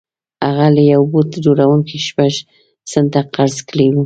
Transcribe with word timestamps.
هغه 0.45 0.67
له 0.75 0.81
یوه 0.91 1.07
بوټ 1.11 1.31
جوړوونکي 1.45 1.97
شپږ 2.07 2.33
سنټه 2.91 3.21
قرض 3.35 3.57
کړي 3.69 3.87
وو 3.91 3.99